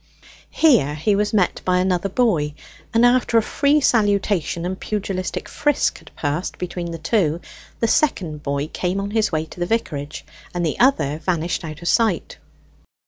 [0.49, 2.55] Here he was met by another boy,
[2.91, 7.39] and after a free salutation and pugilistic frisk had passed between the two,
[7.81, 10.25] the second boy came on his way to the vicarage,
[10.55, 12.37] and the other vanished out of sight.